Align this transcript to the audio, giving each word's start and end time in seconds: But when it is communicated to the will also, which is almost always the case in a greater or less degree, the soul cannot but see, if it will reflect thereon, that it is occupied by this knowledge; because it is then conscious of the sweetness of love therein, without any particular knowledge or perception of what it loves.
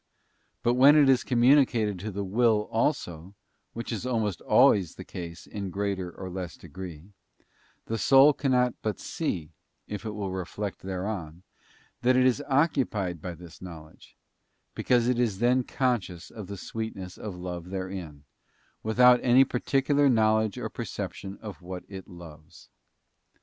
But 0.63 0.73
when 0.73 0.95
it 0.95 1.07
is 1.09 1.23
communicated 1.23 1.99
to 1.99 2.09
the 2.09 2.23
will 2.23 2.61
also, 2.71 3.35
which 3.73 3.91
is 3.91 4.03
almost 4.03 4.41
always 4.41 4.95
the 4.95 5.03
case 5.05 5.45
in 5.45 5.67
a 5.67 5.69
greater 5.69 6.09
or 6.09 6.27
less 6.27 6.57
degree, 6.57 7.11
the 7.85 7.99
soul 7.99 8.33
cannot 8.33 8.73
but 8.81 8.99
see, 8.99 9.51
if 9.85 10.03
it 10.03 10.15
will 10.15 10.31
reflect 10.31 10.79
thereon, 10.79 11.43
that 12.01 12.15
it 12.15 12.25
is 12.25 12.41
occupied 12.49 13.21
by 13.21 13.35
this 13.35 13.61
knowledge; 13.61 14.17
because 14.73 15.07
it 15.07 15.19
is 15.19 15.37
then 15.37 15.63
conscious 15.63 16.31
of 16.31 16.47
the 16.47 16.57
sweetness 16.57 17.15
of 17.19 17.37
love 17.37 17.69
therein, 17.69 18.23
without 18.81 19.19
any 19.21 19.43
particular 19.45 20.09
knowledge 20.09 20.57
or 20.57 20.67
perception 20.67 21.37
of 21.43 21.61
what 21.61 21.83
it 21.87 22.07
loves. 22.07 22.69